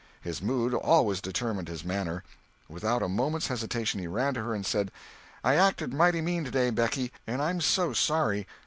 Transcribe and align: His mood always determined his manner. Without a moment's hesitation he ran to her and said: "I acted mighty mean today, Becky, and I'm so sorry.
His 0.19 0.41
mood 0.41 0.73
always 0.73 1.21
determined 1.21 1.67
his 1.67 1.85
manner. 1.85 2.23
Without 2.67 3.03
a 3.03 3.07
moment's 3.07 3.49
hesitation 3.49 3.99
he 3.99 4.07
ran 4.07 4.33
to 4.33 4.41
her 4.41 4.55
and 4.55 4.65
said: 4.65 4.89
"I 5.43 5.53
acted 5.53 5.93
mighty 5.93 6.21
mean 6.21 6.43
today, 6.43 6.71
Becky, 6.71 7.11
and 7.27 7.39
I'm 7.39 7.61
so 7.61 7.93
sorry. 7.93 8.47